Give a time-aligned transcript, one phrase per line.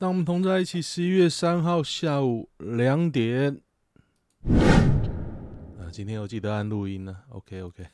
[0.00, 3.60] 当我们同在一起，十一月三号下午两点。
[4.48, 7.24] 啊，今天又记得按录音呢。
[7.28, 7.86] OK OK。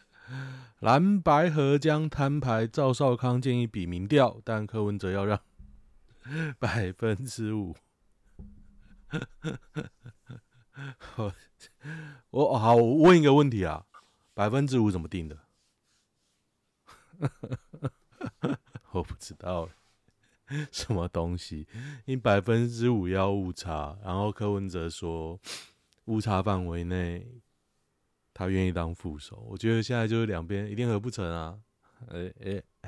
[0.80, 5.38] 蓝白合将摊牌，赵少康建议比民调，但柯文哲要让
[6.58, 7.76] 百分之五。
[11.16, 11.34] 我
[12.30, 13.84] 我好，我问一个问题啊，
[14.32, 15.38] 百分之五怎么定的？
[18.92, 19.68] 我不知道。
[20.72, 21.66] 什么东西？
[22.06, 25.38] 你百分之五要误差，然后柯文哲说
[26.06, 27.26] 误差范围内，
[28.34, 29.46] 他愿意当副手。
[29.48, 31.58] 我觉得现在就是两边一定合不成啊！
[32.08, 32.32] 哎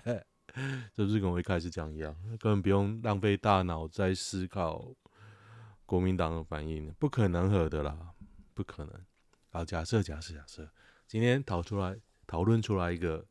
[0.05, 0.25] 哎，
[0.93, 4.93] 这不是跟我一开始讲一样，根本不用浪费大脑在思考
[5.87, 8.13] 国民党的反应，不可能合的啦，
[8.55, 9.01] 不可能。
[9.51, 10.69] 好，假设假设假设，
[11.07, 13.27] 今天讨出来讨论出来一个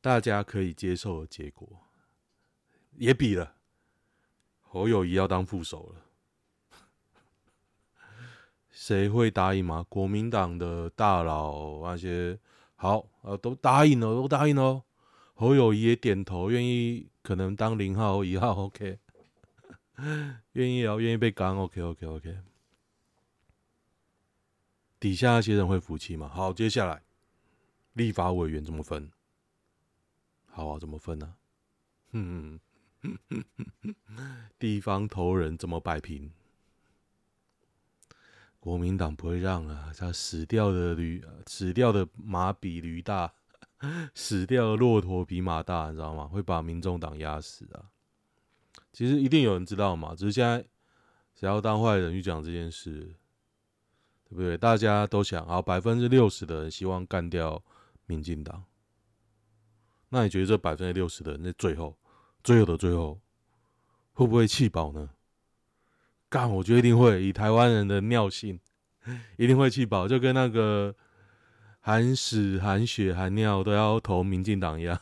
[0.00, 1.86] 大家可以接受的结果。
[2.96, 3.54] 也比了，
[4.60, 6.02] 侯友宜要当副手了，
[8.70, 9.84] 谁会答应吗？
[9.88, 12.38] 国民党的大佬那些
[12.76, 14.82] 好啊，都答应了，都答应了。
[15.34, 18.98] 侯友谊也点头，愿意可能当零号、一号， OK，
[20.52, 22.38] 愿意啊，愿意被干，OK，OK，OK。
[24.98, 26.28] 底下那些人会服气吗？
[26.28, 27.02] 好，接下来
[27.94, 29.10] 立法委员怎么分？
[30.46, 31.34] 好啊，怎么分呢？
[32.12, 32.60] 嗯。
[34.58, 36.32] 地方头人怎么摆平？
[38.58, 39.90] 国民党不会让啊！
[39.96, 43.32] 他死掉的驴，死掉的马比驴大，
[44.14, 46.26] 死掉的骆驼比马大，你知道吗？
[46.26, 47.88] 会把民众党压死啊！
[48.92, 50.62] 其实一定有人知道嘛，只是现在
[51.34, 53.14] 谁要当坏人去讲这件事，
[54.28, 54.58] 对不对？
[54.58, 57.64] 大家都想啊，百分之六十的人希望干掉
[58.04, 58.64] 民进党，
[60.10, 61.96] 那你觉得这百分之六十的人在最后？
[62.42, 63.20] 最后的最后，
[64.12, 65.10] 会不会气饱呢？
[66.28, 67.22] 干，我觉得一定会。
[67.22, 68.60] 以台湾人的尿性，
[69.36, 70.94] 一定会气饱，就跟那个
[71.80, 75.00] 含屎、含血、含尿都要投民进党一样。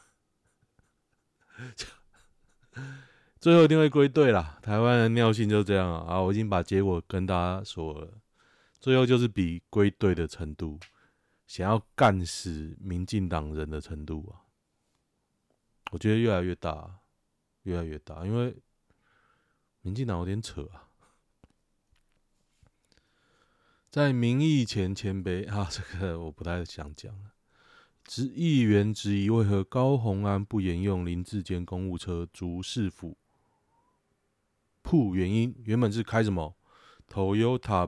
[3.40, 4.58] 最后一定会归队啦。
[4.62, 6.14] 台湾人尿性就这样啊！
[6.14, 8.08] 啊，我已经把结果跟大家说了。
[8.80, 10.78] 最后就是比归队的程度，
[11.46, 14.42] 想要干死民进党人的程度啊！
[15.90, 17.00] 我觉得越来越大。
[17.62, 18.56] 越来越大，因为
[19.82, 20.88] 民进党有点扯啊，
[23.90, 27.32] 在民意前谦卑 啊，这个我不太想讲了。
[28.04, 33.18] 质议员质疑为何高虹安不沿用林志坚公务车逐市府
[34.82, 36.56] 铺原因，原本是开什么
[37.06, 37.86] Toyota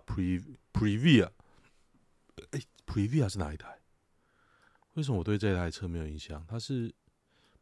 [0.73, 1.31] Previa，
[2.51, 3.81] 哎，Previa 是哪一台？
[4.95, 6.45] 为什么我对这台车没有印象？
[6.47, 6.95] 它是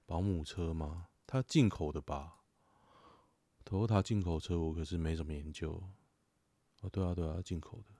[0.07, 1.08] 保姆车吗？
[1.31, 2.39] 它进口的吧
[3.63, 5.83] ，Toyota 进口车我可是没什么研究。
[6.81, 7.91] 哦，对啊，对啊，进口的。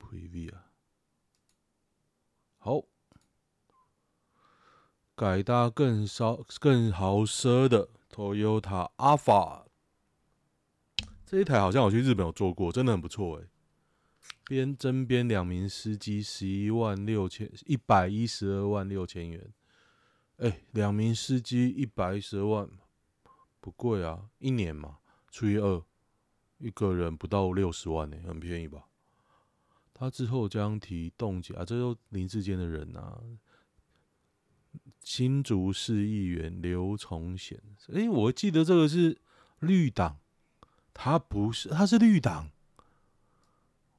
[0.00, 0.52] Previa，
[2.58, 2.82] 好，
[5.14, 9.66] 改搭更骚、更豪奢的 Toyota Alpha，。
[11.24, 13.46] 这一台好像我去日本有坐过，真的很不错诶。
[14.44, 19.52] 边征编两名司机，十一万六千一百一十二万六千元。
[20.42, 22.68] 哎、两名司机一百一十万，
[23.60, 24.98] 不贵啊，一年嘛，
[25.30, 25.84] 除以二，
[26.58, 28.88] 一个人不到六十万呢，很便宜吧？
[29.94, 33.22] 他之后将提冻结啊，这都林志坚的人啊，
[35.04, 37.62] 新竹市议员刘崇贤，
[37.94, 39.16] 哎、我记得这个是
[39.60, 40.18] 绿党，
[40.92, 42.50] 他不是，他是绿党，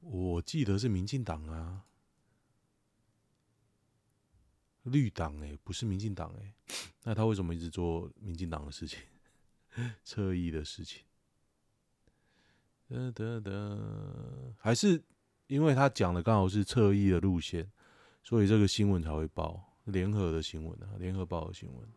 [0.00, 1.84] 我记得是民进党啊。
[4.84, 6.54] 绿党哎，不是民进党哎，
[7.02, 8.98] 那他为什么一直做民进党的事情，
[10.04, 11.02] 侧翼的事情？
[12.88, 15.02] 得得得，还是
[15.46, 17.70] 因为他讲的刚好是侧翼的路线，
[18.22, 21.88] 所以这个新闻才会报联合的新闻啊，联合报的新闻。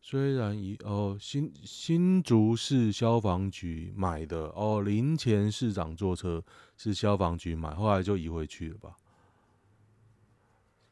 [0.00, 6.44] 虽然以哦新新竹市消防局买的哦，林前市长坐车
[6.76, 8.96] 是消防局买，后来就移回去了吧。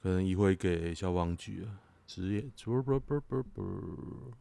[0.03, 4.33] 可能移回给消防局啊，职业不不不不不。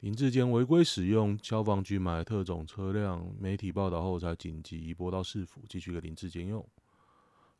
[0.00, 6.66] 林志坚违规使用消防局买的特种车辆，媒体报道后才紧急移拨到市府，继续给林志坚用。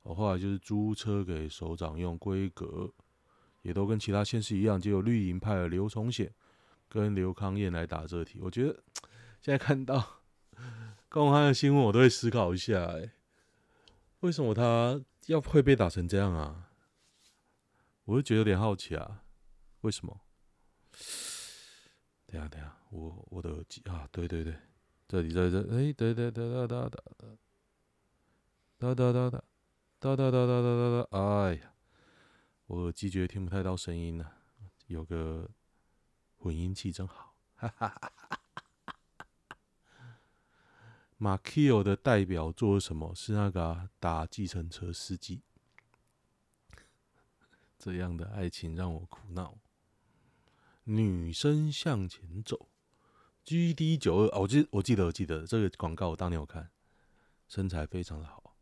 [0.05, 2.91] 我，后来就是租车给首长用，规格
[3.61, 6.33] 也都跟其他县市一样，只有绿营派了刘崇显
[6.89, 8.39] 跟刘康彦来打这题。
[8.41, 8.73] 我觉得
[9.43, 10.21] 现在看到
[11.11, 13.11] 公开的新闻，我都会思考一下，哎，
[14.21, 14.99] 为什么他？
[15.29, 16.71] 要会被打成这样啊？
[18.05, 19.25] 我就觉得有点好奇啊。
[19.83, 20.21] 为什么？
[22.27, 24.59] 等下等下，我我的耳机啊，对对对，
[25.07, 27.03] 这里在这，哎，对对对哒哒哒
[28.79, 29.43] 哒哒哒哒哒
[30.01, 31.75] 哒哒哒哒哒哒，哎呀，
[32.67, 34.33] 我耳机觉得听不太到声音了，
[34.87, 35.51] 有个
[36.37, 38.41] 混音器真好，哈哈哈哈。
[41.21, 43.13] 马奎尔的代表作是什么？
[43.13, 45.43] 是那个、打计程车司机。
[47.77, 49.59] 这样的爱情让我苦恼。
[50.85, 52.69] 女生向前走
[53.45, 56.71] ，GD 九二，我记我记得我记得这个广告，我当年有看，
[57.49, 58.55] 身材非常的好。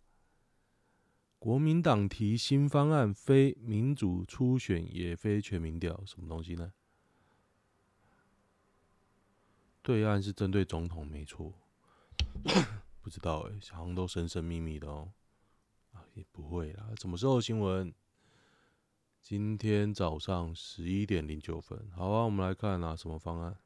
[1.38, 6.72] 国民党提新方案，非民主初选，也非全民调，什么东西呢？
[9.82, 11.52] 对岸是针对总统，没错。
[13.02, 15.12] 不知道哎、欸，好像都神神秘秘的哦。
[15.92, 16.90] 啊，也不会啦。
[17.00, 17.94] 什么时候新闻？
[19.22, 21.90] 今天早上十一点零九分。
[21.94, 23.58] 好啊，我们来看啊，什么方案？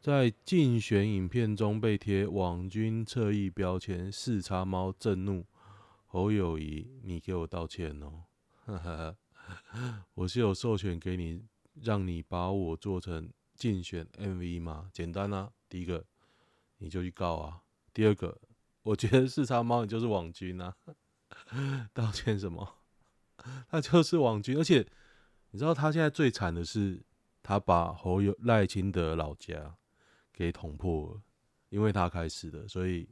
[0.00, 5.44] 在竞选影片中被贴“网军侧翼”标签，四叉猫震怒
[6.06, 8.24] 侯友谊，你给我道歉哦！
[8.64, 8.78] 哈
[9.48, 11.44] 哈，我是有授权给你，
[11.74, 13.32] 让你把我做成。
[13.56, 15.52] 竞选 MV 嘛，简单啊。
[15.68, 16.04] 第一个，
[16.78, 17.62] 你就去告啊。
[17.92, 18.38] 第二个，
[18.82, 20.76] 我觉得四叉猫你就是网军啊。
[21.92, 22.78] 道歉什么？
[23.68, 24.86] 他就是网军，而且
[25.50, 27.04] 你知道他现在最惨的是，
[27.42, 29.76] 他把侯友赖清德老家
[30.32, 31.22] 给捅破了，
[31.68, 33.08] 因为他开始的，所以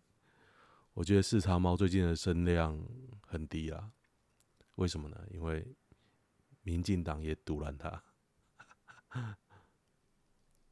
[0.93, 2.79] 我觉得四叉猫最近的声量
[3.27, 3.91] 很低啊。
[4.77, 5.21] 为什么呢？
[5.31, 5.67] 因为
[6.63, 8.03] 民进党也赌烂他。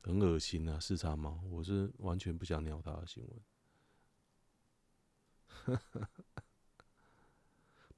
[0.03, 3.41] 很恶心啊，四叉猫，我是完全不想鸟他的新闻。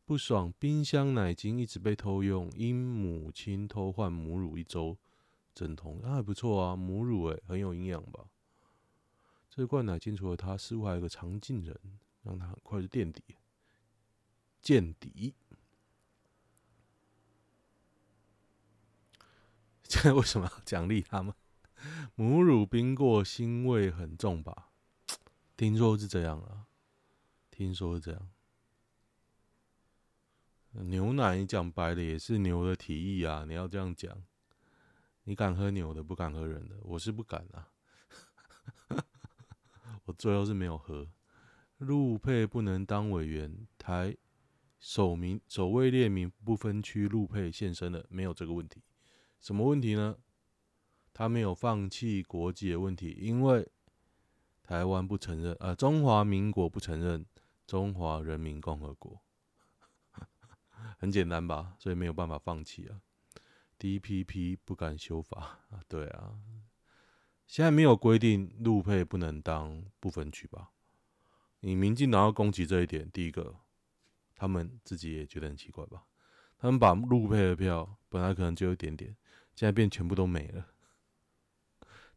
[0.05, 4.99] 不爽，冰箱奶精一直被偷用，因母亲偷换母乳一周，
[5.55, 8.29] 阵痛，那、还不错啊，母乳诶、很有营养吧？
[9.49, 13.23] 这罐奶精除了它，似乎还有个常进人，让它很快就垫底，
[14.61, 15.35] 见底。
[19.89, 21.35] 现在为什么要奖励他们？
[22.17, 24.71] 母乳冰过，腥味很重吧？
[25.57, 26.67] 听说是这样啊，
[27.51, 28.31] 听说是这样。
[30.73, 34.25] 牛奶，讲白了也是牛的体液啊，你要这样讲。
[35.25, 37.71] 你敢喝牛的，不敢喝人的，我是不敢啊。
[40.05, 41.09] 我最后是没有喝。
[41.79, 44.17] 陆配不能当委员，台
[44.79, 48.83] 首名首位列名不分区陆配现身了，没有这个问题。
[49.41, 50.17] 什么问题呢？
[51.15, 53.67] 他没有放弃国籍的问题，因为
[54.65, 57.25] 台湾不承认，呃，中华民国不承认
[57.67, 59.23] 中华人民共和国，
[60.99, 61.77] 很简单吧？
[61.79, 63.01] 所以没有办法放弃啊。
[63.79, 66.39] DPP 不敢修法啊，对啊，
[67.47, 70.71] 现在没有规定陆配不能当不分区吧？
[71.61, 73.55] 你民进党要攻击这一点，第一个，
[74.35, 76.07] 他们自己也觉得很奇怪吧？
[76.59, 79.17] 他们把陆配的票本来可能就一点点，
[79.55, 80.67] 现在变全部都没了。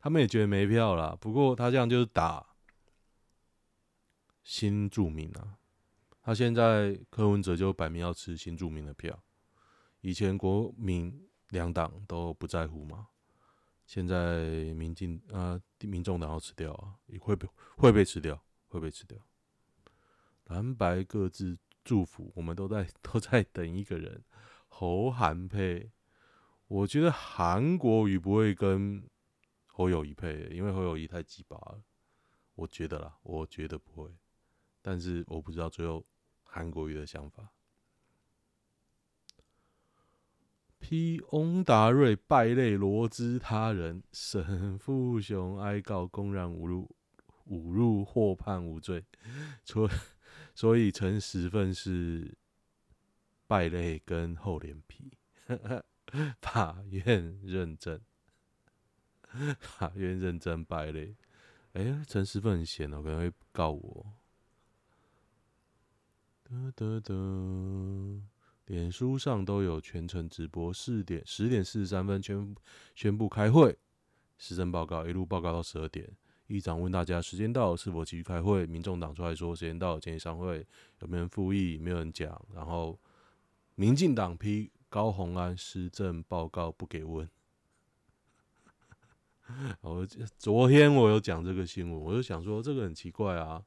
[0.08, 2.56] 他们也觉得没票了，不过他这样就是打
[4.42, 5.58] 新住民啊。
[6.22, 9.22] 他现在柯文哲就摆明要吃新住民的票，
[10.00, 13.10] 以前国民两党都不在乎嘛，
[13.86, 19.18] 现在民进啊，民众党要吃掉啊，会被会被吃掉，会被吃掉。
[20.46, 24.24] 蓝白各自祝福，我们都在 都在等一个人，
[24.70, 25.92] 侯韩配。
[26.68, 29.04] 我觉得韩国瑜不会跟。
[29.78, 31.84] 侯友宜配，因为侯友宜太鸡巴了，
[32.56, 34.18] 我觉得啦，我觉得不会，
[34.82, 36.04] 但是我不知道最后
[36.42, 37.52] 韩国瑜的想法。
[40.80, 46.96] P 翁达瑞败类罗织他人，沈富雄哀告公然侮辱，
[47.46, 49.06] 侮辱获判无罪，
[49.64, 49.88] 所
[50.56, 52.36] 所以陈十份是
[53.46, 55.16] 败类跟厚脸皮，
[56.42, 58.02] 法院认证。
[59.60, 61.16] 法院认真败类，
[61.74, 64.06] 哎、欸，陈时奋很闲哦，可能会告我。
[66.44, 68.22] 得得得，
[68.68, 72.56] 脸书上都有全程直播，四点十点四十三分宣
[72.96, 73.78] 宣布开会，
[74.38, 76.10] 施政报告一路报告到十二点。
[76.48, 80.66] 议长问大家时间到是否继续开会，民众党出来说时间到建议商会，
[81.02, 81.78] 有没有人复议？
[81.78, 82.42] 没有人讲。
[82.56, 82.98] 然后
[83.76, 87.30] 民进党批高虹安施政报告不给问。
[89.82, 90.06] 我
[90.38, 93.64] 昨天我有讲这个新闻，我就想说这个很奇怪啊，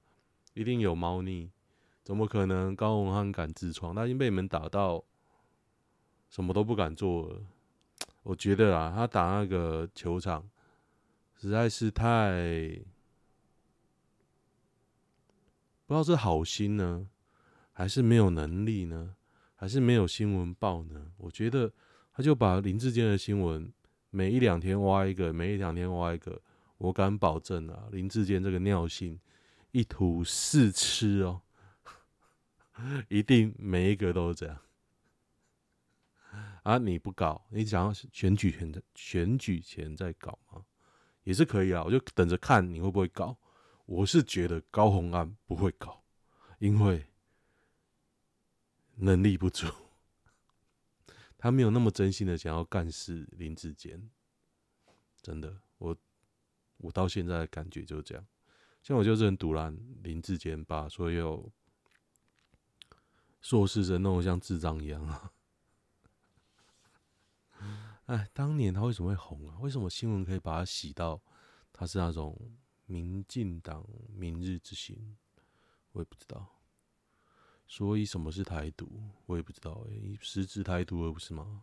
[0.54, 1.50] 一定有猫腻，
[2.02, 3.94] 怎么可能高虹安敢自创？
[3.94, 5.02] 他已经被你们打到
[6.28, 7.40] 什么都不敢做了。
[8.22, 10.48] 我觉得啊，他打那个球场
[11.34, 12.78] 实在是太
[15.86, 17.08] 不知道是好心呢，
[17.72, 19.16] 还是没有能力呢，
[19.54, 21.12] 还是没有新闻报呢？
[21.16, 21.72] 我觉得
[22.12, 23.72] 他就把林志坚的新闻
[24.10, 26.40] 每一两天挖一个，每一两天挖一个。
[26.78, 29.20] 我敢保证啊，林志坚这个尿性
[29.70, 31.42] 一吐四吃哦，
[33.08, 34.58] 一定每一个都是这样。
[36.62, 40.64] 啊，你不搞，你想要选举前的选举前再搞吗？
[41.24, 43.36] 也是可以啊，我就等着看你会不会搞。
[43.84, 46.02] 我是觉得高虹安不会搞，
[46.58, 47.04] 因为
[48.96, 49.66] 能力不足，
[51.40, 54.08] 他没有那么真心的想要干事林志坚，
[55.20, 55.96] 真的我。
[56.82, 58.26] 我到现在的感觉就是这样，
[58.82, 61.52] 像我就是很赌烂林志坚把所有
[63.42, 65.30] 硕士生弄得像智障一样啊！
[68.06, 69.58] 哎，当年他为什么会红啊？
[69.60, 71.20] 为什么新闻可以把他洗到
[71.70, 72.34] 他是那种
[72.86, 75.18] 民进党明日之星？
[75.92, 76.59] 我也不知道。
[77.70, 78.90] 所以什么是台独？
[79.26, 79.86] 我也不知道。
[79.88, 81.62] 哎，实质台独而不是吗？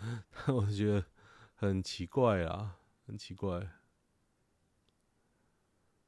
[0.48, 1.04] 我觉得
[1.54, 3.70] 很奇怪啊，很奇怪。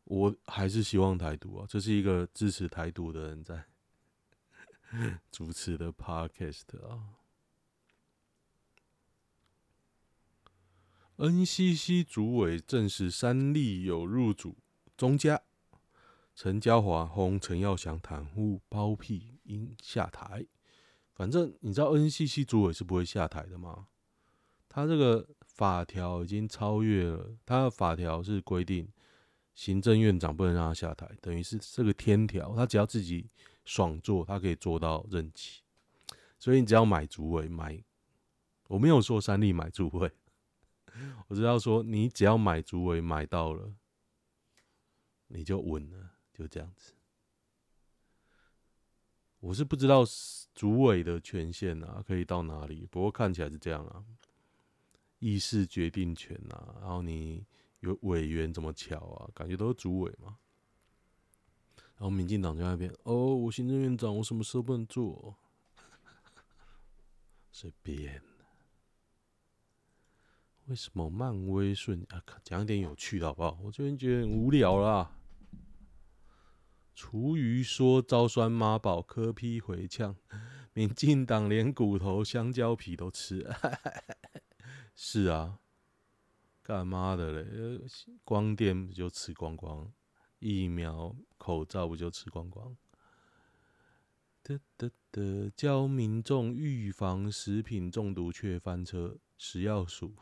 [0.05, 3.67] 我还是希望台独啊，这是一个支持台独的人在
[5.31, 7.17] 主持的 podcast 啊。
[11.19, 14.57] NCC 主委证实三立有入主
[14.97, 15.43] 中嘉，
[16.43, 20.47] 陈椒华轰陈耀祥袒护包庇应下台。
[21.13, 23.89] 反正你知道 NCC 主委是不会下台的吗？
[24.67, 28.91] 他这个法条已经超越了，他的法条是规定。
[29.53, 33.29] 行政院长不能让他下台，等于是这个天条，他只要自己
[33.67, 35.61] 爽做，他可以做到任期。
[36.39, 37.85] 所以你只要买主委买，
[38.69, 40.11] 我没有说三立买主委，
[41.29, 43.75] 我只要说你只要买主委买到了，
[45.27, 46.95] 你就稳了，就这样子。
[49.41, 50.03] 我是不知道
[50.55, 54.05] 主委的权限啊，可以到哪里，不过看起来是这样啊，
[55.19, 57.47] 议事决定权啊，然后你。
[57.81, 59.31] 有委员怎么巧啊？
[59.35, 60.37] 感觉都是主委嘛。
[61.97, 65.35] 然后民进党在那边哦，我行政院长，我什么时候不能做？
[67.51, 68.23] 随便。
[70.67, 72.23] 为什么漫威顺啊？
[72.45, 73.59] 讲一点有趣的好不好？
[73.63, 75.19] 我最近觉得很无聊啦。
[76.95, 80.17] 厨余说招酸妈宝，柯 P 回呛，
[80.75, 83.49] 民进党连骨头、香蕉皮都吃。
[84.95, 85.59] 是啊。
[86.63, 87.81] 干妈的嘞！
[88.23, 89.93] 光电不就吃光光，
[90.39, 92.77] 疫苗、口罩不就吃光光？
[94.45, 100.15] 得得得，教民众预防食品中毒却翻车，食药署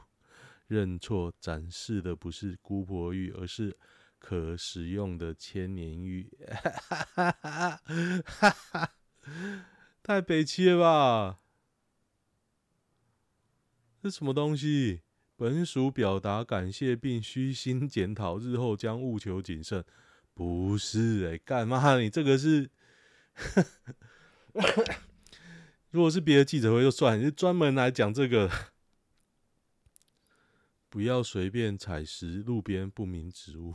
[0.67, 3.77] 认错，展示的不是姑婆芋，而是
[4.19, 6.31] 可食用的千年芋。
[10.03, 11.41] 太北七了吧？
[14.03, 15.03] 这什么东西？
[15.37, 19.85] 本署表达感谢并虚心检讨，日后将务求谨慎。
[20.35, 21.99] 不是哎，干嘛？
[21.99, 22.71] 你这个是，
[25.91, 28.51] 如果是别的记者会就算，你是专门来讲这个。
[30.89, 33.75] 不要随便采食路边不明植物。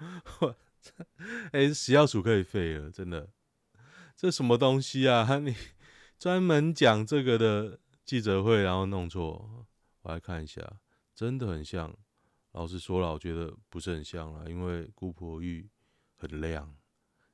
[1.52, 3.30] 哎，食药署可以废了，真的。
[4.16, 5.38] 这什么东西啊？
[5.38, 5.54] 你
[6.18, 7.80] 专门讲这个的。
[8.02, 9.68] 记者会，然后弄错，
[10.02, 10.80] 我来看一下，
[11.14, 11.96] 真的很像。
[12.50, 15.70] 老实说了，我觉得不是很像了，因为姑婆玉
[16.16, 16.74] 很亮，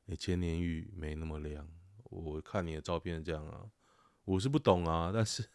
[0.09, 1.67] 欸，千年玉没那么亮。
[2.05, 3.65] 我看你的照片这样啊，
[4.27, 5.49] 我是不懂啊，但是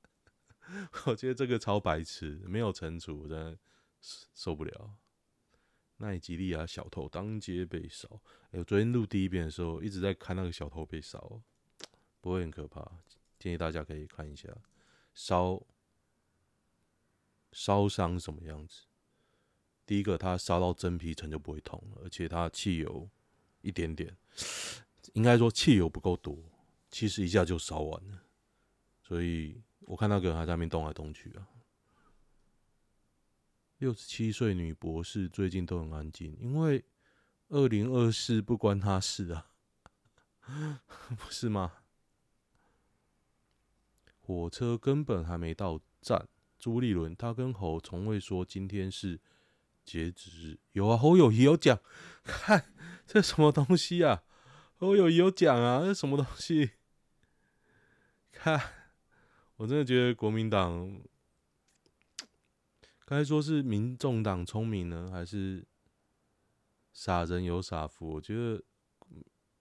[1.04, 3.58] 我觉得这个超白痴，没有惩处，我真的
[4.32, 4.96] 受不了。
[6.04, 8.06] 奈及利亚小偷当街被烧，
[8.50, 11.40] 欸，我昨天录第一遍的时候一直在看那个小偷被烧，
[12.20, 12.86] 不会很可怕。
[13.38, 14.48] 建议大家可以看一下
[15.14, 15.60] 烧
[17.52, 18.82] 烧伤什么样子。
[19.86, 23.08] 第一个，它烧到真皮层就不会痛了，而且它汽油
[23.60, 24.16] 一点点，
[25.12, 26.38] 应该说汽油不够多，
[26.90, 28.22] 其实一下就烧完了。
[29.02, 31.48] 所以我看那个人还在那边动来动去啊。
[33.84, 36.82] 六十七岁女博士最近都很安静，因为
[37.48, 39.46] 二零二四不关她事啊，
[41.18, 41.70] 不是吗？
[44.22, 46.26] 火车根本还没到站。
[46.58, 49.20] 朱立伦他跟侯从未说今天是
[49.84, 50.58] 截止日。
[50.72, 51.78] 有啊，侯友宜有讲。
[52.22, 52.72] 看
[53.06, 54.22] 这什么东西啊？
[54.78, 55.82] 侯友宜有讲啊？
[55.84, 56.70] 这什么东西？
[58.32, 58.58] 看，
[59.56, 61.02] 我真的觉得国民党
[63.06, 65.66] 该说是民众党聪明呢，还是
[66.92, 68.14] 傻人有傻福？
[68.14, 68.62] 我觉得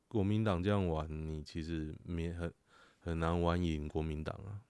[0.08, 2.54] 国民党这样玩，你其实没很
[3.00, 4.62] 很难玩赢国民党啊。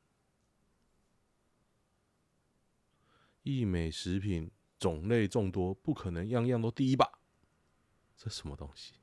[3.44, 4.50] 益美食品
[4.80, 7.20] 种类众多，不可能样样都第一吧？
[8.18, 8.94] 这什么东西？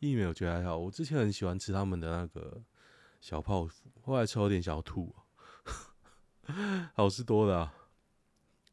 [0.00, 2.62] 益美我觉得还好，我之前很喜欢吃他们的那个
[3.20, 5.14] 小泡芙，后来吃有点想要吐，
[6.94, 7.72] 好吃多了。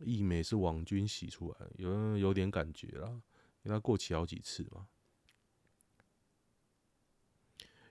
[0.03, 3.09] 义美是网军洗出来，有有点感觉啦，
[3.63, 4.87] 因为它过期好几次嘛。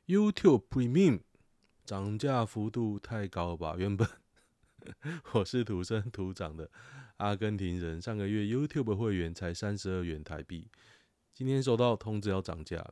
[0.07, 1.21] YouTube Premium
[1.85, 3.77] 涨价幅度太高了吧？
[3.77, 4.09] 原本。
[5.35, 6.69] 我是土生土长的
[7.19, 10.69] 阿根廷人，上个月 YouTube 会员才三十二元台币，
[11.33, 12.85] 今天收到通知要涨价，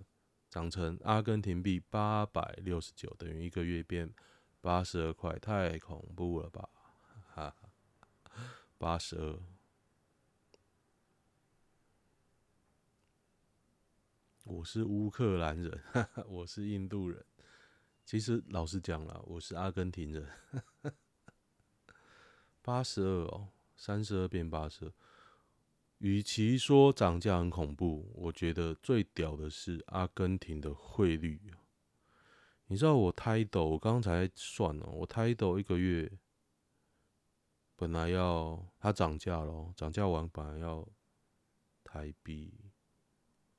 [0.49, 4.15] 涨成阿根廷币八百六十九，等于一个月变
[4.61, 6.69] 八十二块，太恐怖了吧？
[8.81, 9.39] 八十二。
[14.45, 17.23] 我是乌克兰人，哈哈，我是印度人。
[18.07, 20.27] 其实老实讲了，我是阿根廷人。
[22.63, 24.93] 八十二哦，三十二变八十二。
[25.99, 31.39] 与其说涨价很恐怖，我觉得最屌的是阿根廷的汇率。
[32.69, 36.11] 你知道我 title，我刚才算了，我 title 一个月
[37.81, 40.87] 本来要它涨价咯，涨价完本来要
[41.83, 42.53] 台币，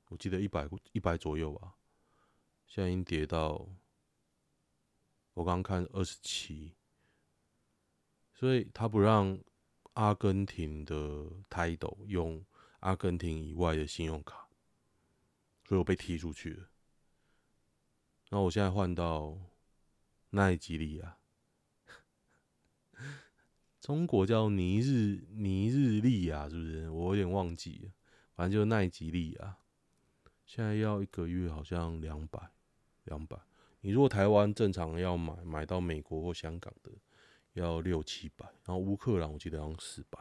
[0.06, 1.74] 我记得一百一百左右吧，
[2.68, 3.68] 现在已经跌到
[5.34, 6.76] 我刚看二十七。
[8.32, 9.36] 所以他不让
[9.94, 10.94] 阿根廷的
[11.50, 12.44] Tidal 用
[12.78, 14.48] 阿根廷以外的信用卡，
[15.66, 16.68] 所以我被踢出去了。
[18.28, 19.36] 那我现在换到
[20.30, 21.18] 奈吉利亚，
[23.82, 26.88] 中国叫尼日尼日利亚，是不是？
[26.88, 27.90] 我有点忘记了，
[28.36, 29.56] 反正就是奈吉利亚。
[30.46, 32.40] 现在要一个月好像两百
[33.02, 33.36] 两百。
[33.80, 36.90] 你如果台湾正常要买买到美国或香港的。
[37.54, 40.18] 要六七百，然后乌克兰我记得要四百，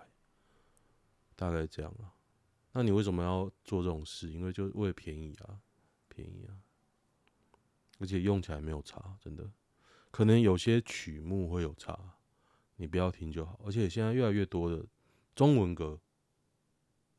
[1.33, 2.11] 大概这样啊。
[2.73, 4.29] 那你为什么要做这种事？
[4.33, 5.61] 因为就为了便宜啊，
[6.09, 6.51] 便宜啊，
[7.99, 9.49] 而且用起来没有差，真的。
[10.11, 11.97] 可能有些曲目会有差，
[12.81, 13.59] 你不要听就好。
[13.63, 14.83] 而且现在越来越多的
[15.35, 16.01] 中文歌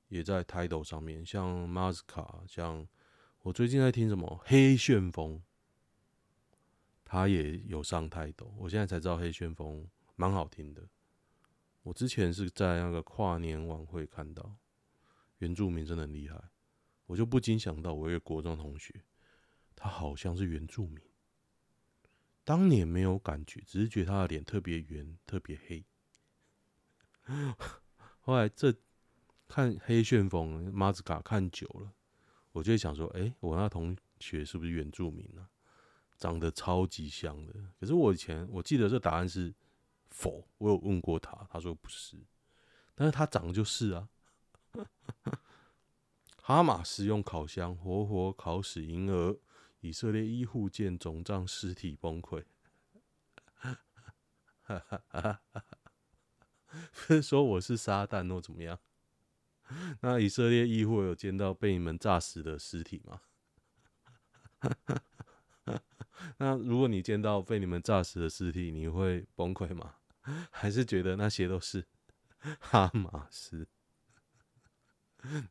[0.09, 2.85] 也在 title 上面，像 Mazka，像
[3.42, 5.40] 我最近在听什么黑旋风，
[7.05, 9.88] 他也有上 title 我现在才知道黑旋风。
[10.16, 10.88] 蛮好听的，
[11.83, 14.57] 我之前是在那个跨年晚会看到，
[15.38, 16.42] 原住民真的很厉害，
[17.07, 19.03] 我就不禁想到我一个国中同学，
[19.75, 21.01] 他好像是原住民，
[22.44, 25.85] 当年没有感觉，只是觉得他的脸特别圆，特别黑，
[28.20, 28.74] 后来这
[29.48, 31.92] 看黑旋风马子卡看久了，
[32.52, 35.48] 我就会想说，哎、我那同学是不是原住民啊？
[36.18, 39.55] 长得超级像的，可是我以前我记得这答案是。
[40.14, 42.18] 否，我有问过他，他说不是，
[42.94, 44.11] 但是他长得就是啊。
[46.37, 49.35] 哈马斯用烤箱活活烤死婴儿，
[49.82, 52.44] 以色列医护见肿胀尸体崩溃。
[54.64, 54.72] 不
[57.14, 58.78] 是说我是撒旦或怎么样？
[60.00, 63.20] 那以色列医护有见到被你们炸死的尸体吗？
[66.38, 69.96] 那如果你见到被你们炸死的尸体，你会崩溃吗？
[70.50, 71.84] 还是觉得那些都是
[72.60, 73.66] 哈马斯？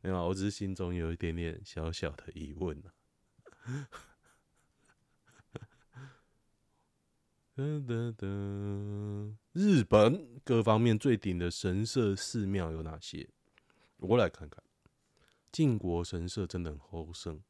[0.00, 2.94] 没有，我只是心中有一点点小小的疑问啊。
[9.52, 13.28] 日本各方面最顶的神社寺庙有哪些？
[13.98, 14.62] 我来看看。
[15.50, 17.40] 靖国神社真的很丰盛，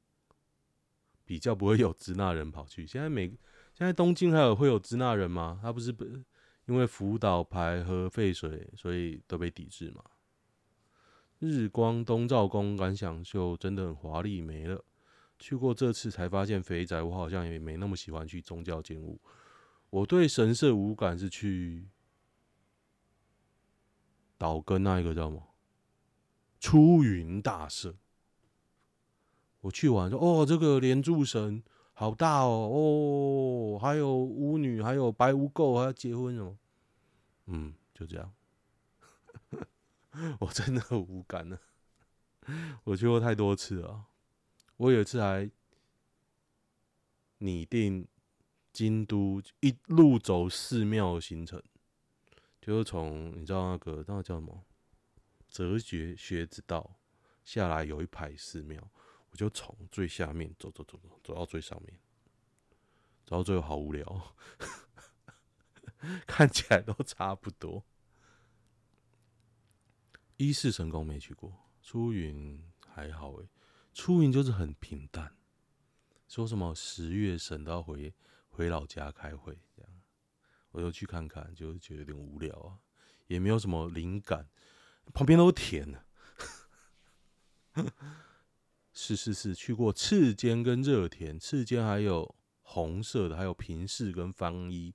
[1.24, 2.84] 比较不会有支那人跑去。
[2.86, 3.28] 现在每
[3.72, 5.58] 现在东京还有会有支那人吗？
[5.62, 5.94] 他不是。
[6.66, 10.04] 因为福岛排核废水，所以都被抵制吗。
[11.40, 14.84] 日光东照宫感想秀真的很华丽没了。
[15.40, 19.20] 去过这次才发现肥宅，我好像也没那么喜欢去宗教建物。
[19.92, 21.86] 我对神社无感，是去
[24.38, 25.54] 岛根那一个叫什么
[26.58, 27.94] 出云大社。
[29.60, 31.62] 我去完说哦，这个连柱神。
[31.94, 36.56] 好大哦哦，还有巫女，还有白污垢，还要结婚哦。
[37.46, 38.32] 嗯，就这样，
[40.40, 41.60] 我真的无感了。
[42.84, 44.06] 我去过太多次了，
[44.78, 45.48] 我有一次还
[47.38, 48.08] 拟定
[48.72, 51.62] 京都一路走寺庙行程，
[52.60, 54.64] 就是从你知道那个那个叫什么
[55.50, 56.98] 哲学学之道
[57.44, 58.82] 下来有一排寺庙，
[59.30, 62.00] 我就从最下面走走走走走到最上面，
[63.26, 64.34] 走到最后好无聊，
[66.26, 67.84] 看起来都差不多。
[70.38, 73.48] 伊势神宫没去过，出云还好诶，
[73.92, 75.36] 出云就是很平淡，
[76.26, 78.14] 说什么十月神都要回。
[78.52, 79.90] 回老家开会，这样
[80.70, 82.78] 我就去看看，就觉得有点无聊啊，
[83.26, 84.48] 也没有什么灵感，
[85.12, 85.98] 旁边都 是田呢。
[88.92, 94.94] 是是是，去过赤间跟热田，赤间还有红色的，还有平氏跟方一。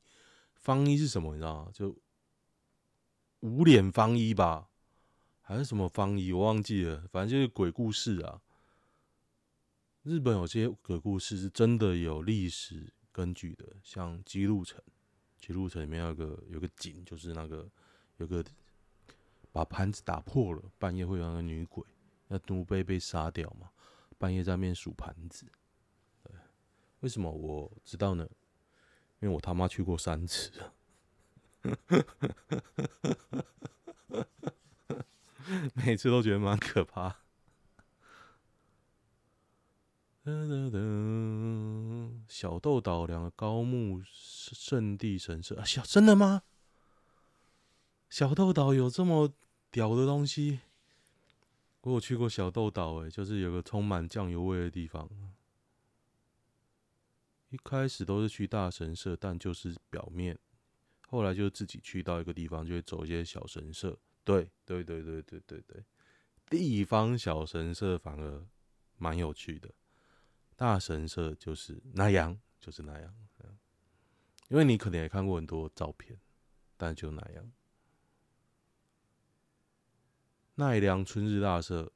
[0.54, 1.34] 方一是什么？
[1.34, 1.72] 你知道吗？
[1.74, 1.98] 就
[3.40, 4.70] 无脸方一吧，
[5.42, 6.32] 还是什么方一？
[6.32, 8.42] 我忘记了，反正就是鬼故事啊。
[10.04, 12.94] 日本有些鬼故事是真的有历史。
[13.18, 14.80] 根据的，像姬路城，
[15.40, 17.68] 姬路城里面有个有个井，就是那个
[18.18, 18.46] 有个
[19.52, 21.84] 把盘子打破了，半夜会有那个女鬼，
[22.28, 23.72] 那奴婢被杀掉嘛，
[24.20, 25.48] 半夜在那边数盘子。
[26.22, 26.32] 对，
[27.00, 28.30] 为什么我知道呢？
[29.20, 30.52] 因为我他妈去过三次，
[35.74, 37.22] 每次都觉得蛮可怕。
[40.28, 46.44] 噔噔噔，小豆岛两个高木圣地神社啊，小真的吗？
[48.10, 49.32] 小豆岛有这么
[49.72, 50.60] 屌的东西？
[51.80, 55.10] 我有去过小豆岛，哎，就是有个充满酱油味的地方。
[57.48, 60.38] 一开始都是去大神社，但就是表面，
[61.08, 63.98] 后来就自己去到一个地方，就会走一些小神社。
[64.26, 65.86] 对，对，对，对，对，对，对，
[66.50, 68.46] 地方小神社反而
[68.98, 69.74] 蛮有趣的。
[70.58, 73.16] 大神社就是那样，就是那样，
[74.50, 76.20] 因为你可能也看过很多照片，
[76.76, 77.52] 但就那样。
[80.56, 81.94] 奈良春日大社，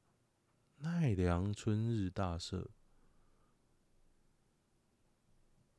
[0.78, 2.70] 奈良春日大社，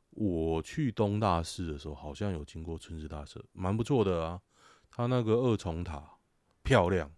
[0.09, 4.41] 我去东大寺的时候，好像有经过春日大社，蛮不错的啊。
[4.89, 6.19] 它那个二重塔
[6.63, 7.09] 漂亮，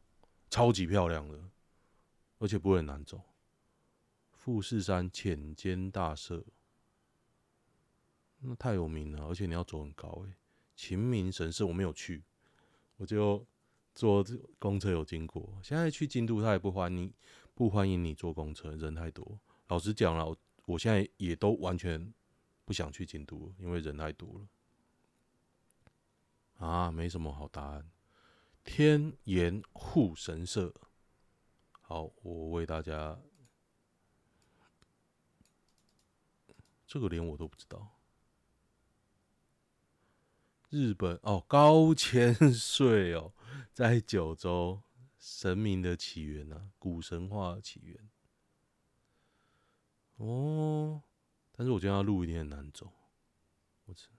[0.49, 1.49] 超级漂亮的，
[2.37, 3.19] 而且不会很难走。
[4.45, 6.45] 富士山浅间大社，
[8.41, 10.35] 那太有名了，而且你要走很高诶。
[10.75, 12.23] 秦明神社我没有去，
[12.97, 13.43] 我就
[13.95, 14.23] 坐
[14.59, 15.59] 公车有经过。
[15.63, 17.11] 现在去京都，他也不欢迎，
[17.55, 19.39] 不欢迎你坐公车，人太多。
[19.69, 22.13] 老实讲了，我现在也都完全
[22.65, 24.29] 不想去京都，因为人太多
[26.59, 26.67] 了。
[26.67, 27.89] 啊，没什么好答案。
[28.63, 30.71] 天岩户神社，
[31.81, 33.19] 好，我为大家。
[36.95, 37.91] 这个连我都不知道。
[40.69, 43.33] 日本哦，高千穗哦，
[43.73, 44.81] 在九州，
[45.19, 48.09] 神明的起源啊，古神话起源。
[50.15, 51.03] 哦，
[51.51, 52.89] 但是我觉得它路一点很难走。
[53.87, 54.09] 我操，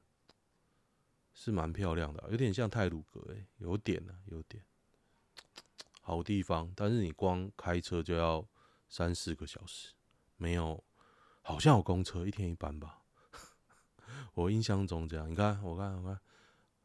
[1.32, 4.62] 是蛮漂亮的，有点像太鲁阁诶，有点啊，有点。
[6.02, 8.46] 好地方，但是你光开车就要
[8.90, 9.94] 三四个小时，
[10.36, 10.84] 没有。
[11.46, 13.04] 好像有公车，一天一班吧。
[14.34, 15.30] 我印象中这样。
[15.30, 16.20] 你看，我看，我看，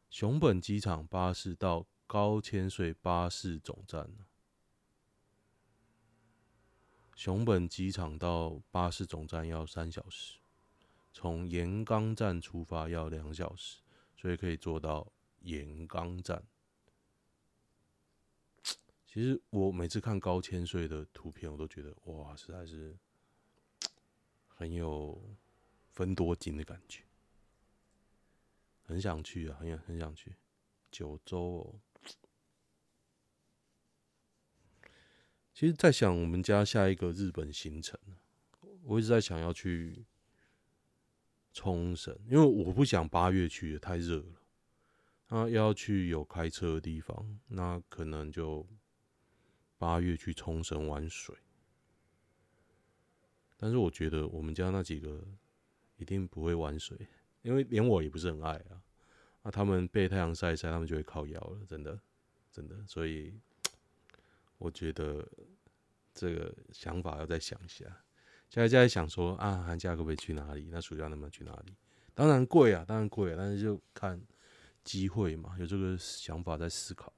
[0.08, 4.08] 熊本机场巴士到高千穗巴士总站。
[7.16, 10.38] 熊本机场到巴士总站要三小时，
[11.12, 13.80] 从岩冈站出发要两小时，
[14.16, 16.40] 所以可以坐到岩冈站。
[19.04, 22.96] 其实我每次看高千穗的图片，我都觉得哇，实在是。
[24.54, 25.20] 很有
[25.90, 27.02] 分多金的感觉，
[28.82, 30.34] 很想去啊，很很想去
[30.90, 31.80] 九州哦。
[35.54, 37.98] 其实，在想我们家下一个日本行程，
[38.84, 40.04] 我一直在想要去
[41.52, 44.42] 冲绳，因为我不想八月去，太热了。
[45.28, 48.66] 那要去有开车的地方，那可能就
[49.76, 51.36] 八月去冲绳玩水。
[53.62, 55.24] 但是我觉得我们家那几个
[55.96, 56.98] 一定不会玩水，
[57.42, 58.82] 因为连我也不是很爱啊。
[59.44, 61.96] 那他们被太阳晒一晒，他们就会靠腰了，真的，
[62.50, 62.84] 真的。
[62.88, 63.32] 所以
[64.58, 65.24] 我觉得
[66.12, 67.84] 这个想法要再想一下。
[68.50, 70.68] 现在在想说啊，寒假可不可以去哪里？
[70.68, 71.76] 那暑假能不能去哪里？
[72.14, 73.36] 当然贵啊，当然贵啊。
[73.38, 74.20] 但是就看
[74.82, 77.12] 机会嘛，有这个想法在思考。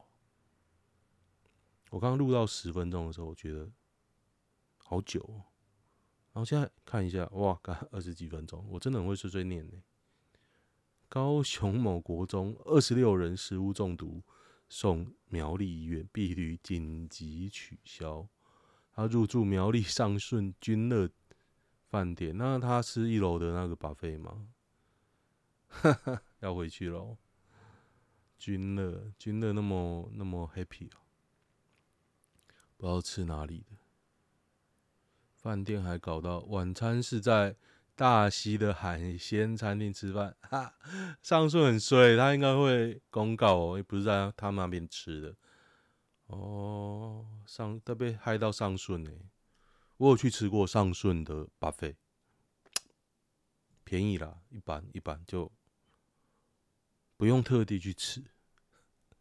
[1.89, 3.67] 我刚刚录到十分钟的时候，我觉得
[4.77, 5.41] 好久。
[6.35, 9.83] 然后现在看一下，哇，嘎二十几分钟，我真的很会碎碎念呢。
[11.09, 14.21] 高雄某国中二十六人食物中毒，
[14.69, 18.29] 送苗栗医院，必须紧急取消。
[18.93, 21.09] 他入住苗栗上顺君乐
[21.89, 24.49] 饭店，那他吃一楼的那个 buffet 吗？
[25.69, 27.17] 哈哈，要回去喽。
[28.37, 30.99] 君乐，君乐那么那么 happy 啊，
[32.77, 33.77] 不知道吃哪里的
[35.45, 37.55] 饭店，还搞到晚餐是在
[37.95, 40.35] 大溪的海鲜餐厅吃饭。
[40.41, 40.75] 哈，
[41.21, 45.37] 上顺很衰，他应该会公告哦，不是在他们那边吃的。
[46.29, 49.11] 哦，上都被害到上顺呢。
[49.99, 51.97] 我有去吃过上顺的 buffet，
[53.85, 55.53] 便宜啦，一般一般就
[57.19, 58.25] 不用特地去吃。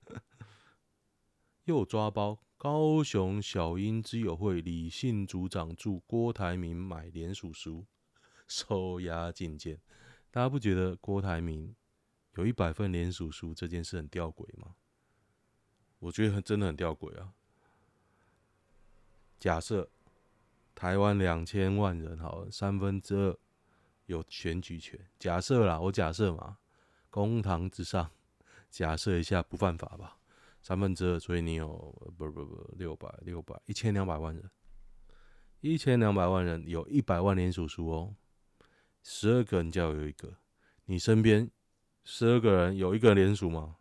[1.66, 7.86] 又抓包，高雄小英之友会李姓组长祝郭台铭买联署书，
[8.48, 9.78] 收押进监。
[10.32, 11.76] 大家不觉得郭台铭
[12.36, 14.76] 有一百份联署书这件事很吊诡吗？
[16.00, 17.34] 我觉得很真的很吊诡啊！
[19.38, 19.90] 假设
[20.74, 23.38] 台湾两千万人，好，三分之二
[24.06, 24.98] 有选举权。
[25.20, 26.60] 假设啦，我假设嘛，
[27.10, 28.10] 公堂之上，
[28.70, 30.18] 假设一下不犯法吧，
[30.64, 31.68] 三分之二，所以你有
[32.18, 34.50] 不不不六百六百一千两百万人，
[35.60, 38.16] 一千两百万人有一百万连署书哦，
[39.04, 40.38] 十二个人就要有一个，
[40.86, 41.52] 你身边
[42.06, 43.76] 十二个人有一个人连署吗？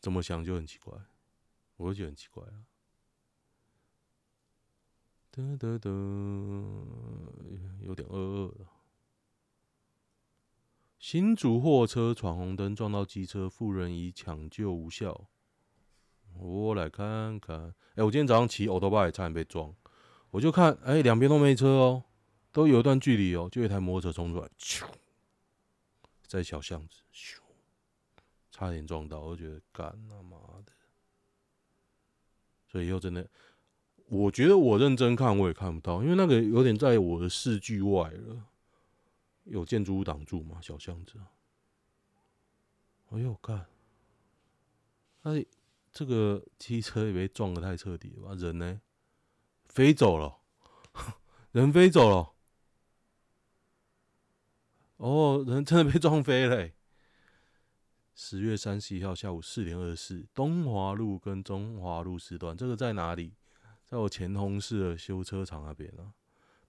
[0.00, 0.96] 怎么想就很奇怪，
[1.76, 2.64] 我觉得很奇怪啊。
[5.30, 5.90] 得得得，
[7.80, 8.77] 有点饿饿了。
[10.98, 15.28] 新竹货车闯红灯撞到机车，妇人已抢救无效。
[16.36, 19.72] 我来看看，哎、我今天早上骑欧多巴也差点被撞，
[20.30, 22.02] 我就看，哎、两边都没车哦，
[22.52, 24.84] 都有一段距离哦，就一台摩托车冲出来，咻，
[26.26, 27.38] 在小巷子，咻。
[28.50, 30.72] 差点撞到，我就觉得干他妈的！
[32.66, 33.24] 所以以后真的，
[34.06, 38.44] 我觉得我认真看我也看不到，因为那个有点在我的视距外了，
[39.48, 41.18] 有建筑物挡住吗，小巷子。
[43.10, 43.66] 哎呦看！
[45.22, 45.44] 哎，
[45.92, 48.34] 这个汽车也被撞得太彻底了吧？
[48.34, 48.80] 人呢？
[49.66, 50.38] 飞走了，
[51.52, 52.34] 人飞走了。
[54.98, 56.74] 哦，人真的被撞飞了欸。
[58.14, 63.34] 十月三十一号下午四点二十四，东华路跟中华路四段，这个在哪里？
[63.84, 66.12] 在我前同事的修车厂那边啊。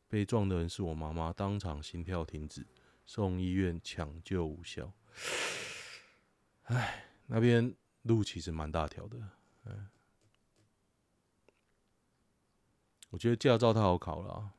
[0.10, 2.68] 被撞的人是我妈妈，当场心跳停止，
[3.06, 4.92] 送医院抢救无效。
[6.64, 9.18] 唉，那边路其实蛮大条的。
[9.64, 9.88] 嗯，
[13.12, 14.52] 我觉得驾照太好考了，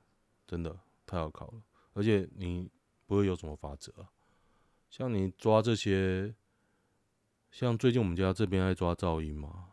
[0.46, 2.70] 真的太好考了，而且你
[3.06, 3.92] 不会有什么法则，
[4.88, 6.34] 像你抓这些。
[7.50, 9.72] 像最近我们家这边爱抓噪音嘛，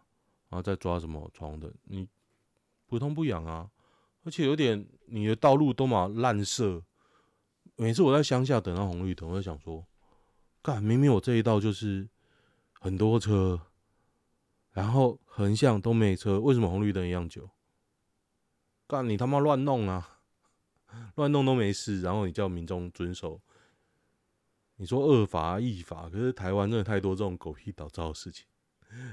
[0.50, 2.10] 然后再抓什么闯的，你
[2.88, 3.70] 不痛不痒啊，
[4.28, 6.84] 而且有点你的道路都嘛烂设。
[7.78, 9.88] 每次我在乡下等到红绿灯，我就想说，
[10.62, 12.06] 干明明我这一道就是
[12.74, 13.62] 很多车，
[14.72, 17.50] 然后横向都没车，为什么红绿灯一样久？
[18.86, 20.20] 干你他妈乱弄啊，
[21.16, 23.40] 乱弄都没事，然后你叫民众遵守。
[24.76, 28.46] 你说恶法义法，可是台湾真的太多这种狗屁倒灶的事情，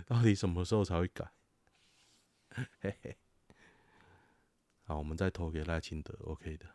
[0.05, 1.31] 到底什么时候才会改？
[2.81, 3.16] 嘿嘿，
[4.85, 6.66] 好，我们再投给赖清德，OK 的。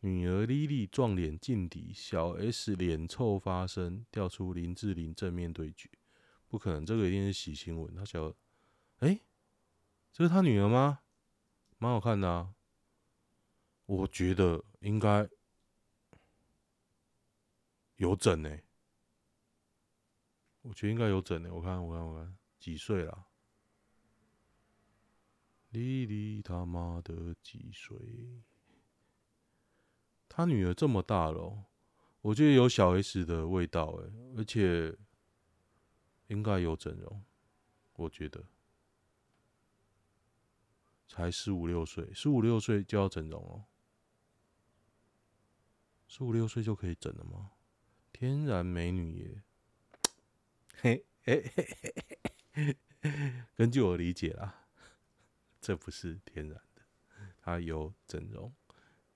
[0.00, 5.88] 女儿莉莉撞脸劲敌，小 S 脸臭发声，调出林志玲正面对决，
[6.48, 7.94] 不可能，这个一定是洗新闻。
[7.94, 8.28] 他小，
[8.98, 9.20] 哎、欸，
[10.12, 11.00] 这是他女儿吗？
[11.78, 12.54] 蛮好看的啊，
[13.86, 15.28] 我觉得应该。
[17.96, 18.56] 有整呢、
[20.62, 23.26] 我觉得应该有整呢、我看，我看，我看，几岁了？
[25.70, 27.96] 莉莉他妈的几岁？
[30.28, 31.64] 他女儿这么大了、喔，
[32.20, 34.96] 我觉得有小 S 的味道哎、欸，而且
[36.28, 37.24] 应该有整容。
[37.94, 38.44] 我觉得
[41.08, 43.64] 才十五六岁，十五六岁就要整容哦、喔？
[46.06, 47.50] 十五六岁就可以整了吗？
[48.12, 49.42] 天然美女耶，
[50.80, 51.76] 嘿嘿嘿
[52.52, 54.67] 嘿嘿，根据我理解啦，
[55.60, 56.82] 这不是天然的，
[57.38, 58.54] 他有整容。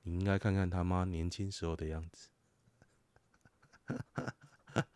[0.03, 2.29] 你应该看看他妈年轻时候的样子。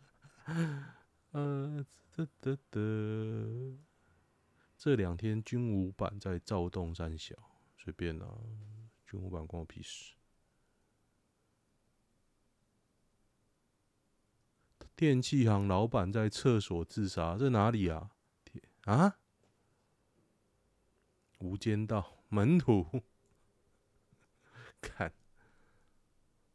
[1.32, 3.78] 呃，得得得，
[4.76, 7.34] 这两天军武版在躁动三小，
[7.76, 8.38] 随便啦、啊，
[9.06, 10.14] 军武版关我屁事。
[14.94, 18.10] 电器行老板在厕所自杀，这哪里啊？
[18.44, 19.18] 天啊！
[21.46, 23.02] 无间道门徒，
[24.82, 25.12] 看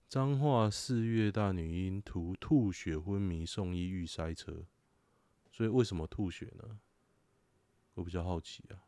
[0.09, 4.65] 彰化四月大女婴吐吐血昏迷送医遇塞车，
[5.49, 6.81] 所以为什么吐血呢？
[7.93, 8.83] 我比较好奇啊。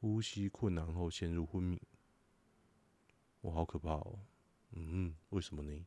[0.00, 1.80] 呼吸困难后陷入昏迷，
[3.42, 4.20] 我好可怕哦。
[4.72, 5.86] 嗯，为什么呢？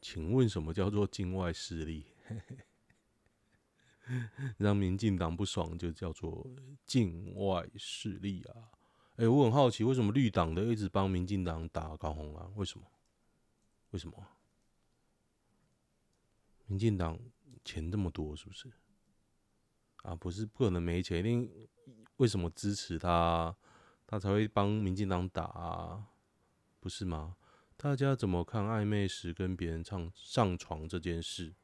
[0.00, 2.06] 请问什么叫做境外势力？
[4.58, 6.46] 让民进党不爽就叫做
[6.84, 8.70] 境外势力啊！
[9.16, 12.54] 哎、我很好奇，为什么绿党的一直帮民进党打高虹安？
[12.56, 12.86] 为什么？
[13.90, 14.14] 为什么？
[16.66, 17.18] 民进党
[17.64, 18.72] 钱这么多，是不是？
[20.02, 21.68] 啊，不是不可能没钱，一定
[22.16, 23.56] 为什么支持他，
[24.06, 26.08] 他才会帮民进党打啊？
[26.80, 27.36] 不是吗？
[27.76, 31.54] 大家怎么看暧昧时跟别人唱上床这件事？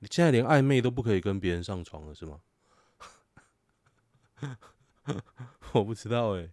[0.00, 2.40] 你现在连暧昧都不可以跟别人上床了，是吗？
[5.72, 6.50] 我不知道哎、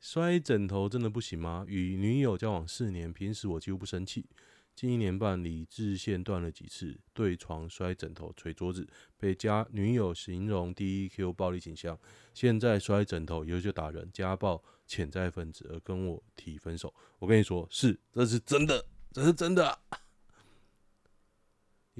[0.00, 1.64] 摔枕头真的不行吗？
[1.66, 4.26] 与女友交往四年，平时我几乎不生气，
[4.74, 11.96] 近一年半理智线断了几次，对床摔枕头、捶桌子，被家女友形容 DEQ 暴力倾向，
[12.34, 16.92] 现在摔枕头以后就打人，家暴潜在分子，而跟我提分手。
[17.20, 19.78] 我跟你说，是，这是真的，这是真的。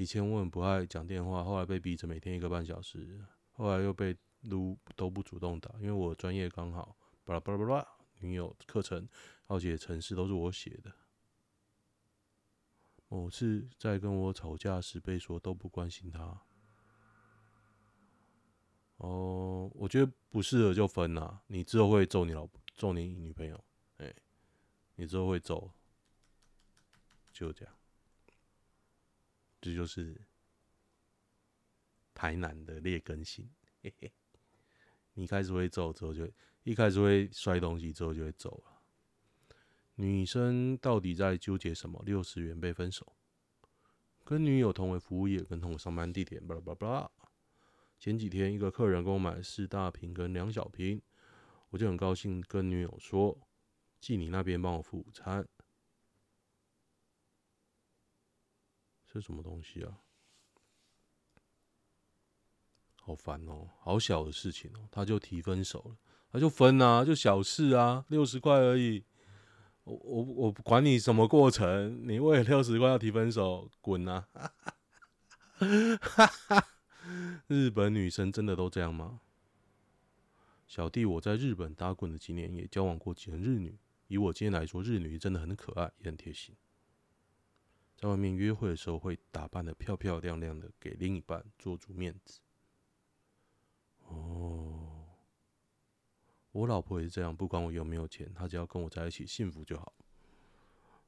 [0.01, 7.87] 以前我很不爱讲电话，后来被逼着每天一个半小时，后来又被撸都不主动打，因为我专业刚好，巴拉巴拉巴拉，
[8.21, 9.07] 女友课程，
[9.47, 10.91] 而且程式都是我写的。
[13.09, 16.41] 某次在跟我吵架时被说都不关心他。
[18.97, 23.63] 哦，我觉得不适合就分啦，你之后会揍你老婆，揍你女朋友，
[23.99, 24.11] 哎，
[24.95, 25.71] 你之后会揍，
[27.35, 27.75] 就这样。
[29.61, 30.21] 这就是
[32.15, 33.49] 台南的劣根性，
[33.83, 34.13] 嘿嘿。
[35.15, 36.31] 你开始会走，之后就
[36.63, 38.81] 一开始会摔东西，之后就会走了。
[39.97, 42.03] 女生到底在纠结什么？
[42.07, 43.15] 六十元被分手，
[44.25, 47.11] 跟女友同为服务业，跟同上班地点，巴拉巴拉巴拉。
[47.99, 51.03] 前几天一个客人给我买四大瓶跟两小瓶，
[51.69, 53.39] 我就很高兴跟女友说，
[54.01, 55.47] 寄你那边帮我付午餐。
[59.13, 59.99] 这什么东西啊？
[63.03, 65.97] 好烦哦，好小的事情哦，他就提分手了，
[66.31, 69.05] 他就分啊，就小事啊，六十块而已。
[69.83, 74.29] 我我我不管你什么过程，你为了六十块要提分手，滚啊！
[77.49, 79.23] 日本女生真的都这样吗？
[80.69, 83.77] 小弟我在日本打滚的几年，也交往过几人日女。
[84.07, 86.55] 以我今天来说，日女真的很可爱，也很贴心。
[88.01, 92.41] 在外面约会的时候，会打扮得漂漂亮亮的，给另一半做足面子。
[94.07, 95.05] 哦，
[96.53, 99.93] 我老婆也是这样，不管我有没有钱，她只要跟我在一起，幸福就好。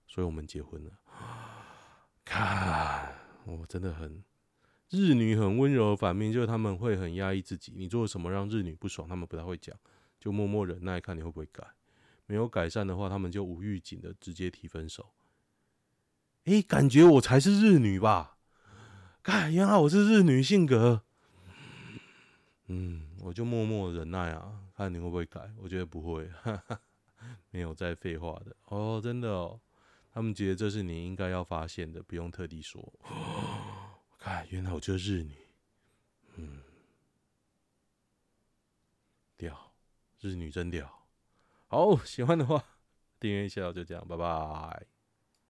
[0.06, 0.90] 所以我们结婚了。
[2.26, 4.22] 看，我真的很
[4.90, 7.72] 日女，很温柔的反面就是他们会很压抑自己。
[7.74, 9.74] 你做了什么让日女不爽，他们不太会讲，
[10.20, 11.66] 就默默忍耐，看你会不会改。
[12.26, 15.10] 没有改善的话，他们就无预警的直接提分手。
[16.44, 18.36] 哎、感觉我才是日女吧？
[19.22, 21.02] 看，原来我是日女性格。
[22.66, 25.52] 嗯，我就默默忍耐啊，看你会不会改。
[25.58, 26.80] 我觉得不会，哈哈，
[27.50, 29.60] 没有再废话的哦，真的哦。
[30.12, 32.92] 他们觉得这是你应该要发现的，不用特地说。
[34.18, 35.36] 看，原来我就是日女。
[36.36, 36.60] 嗯，
[39.36, 39.72] 屌，
[40.20, 41.06] 日女真屌。
[41.68, 42.64] 好，喜欢的话
[43.20, 44.91] 订阅一下，就这样，拜拜。